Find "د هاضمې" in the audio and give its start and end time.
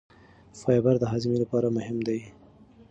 0.99-1.37